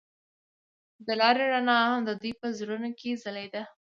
د 1.05 1.07
لاره 1.21 1.43
رڼا 1.51 1.79
هم 1.89 1.99
د 2.05 2.11
دوی 2.21 2.33
په 2.41 2.47
زړونو 2.57 2.89
کې 2.99 3.19
ځلېده. 3.23 3.63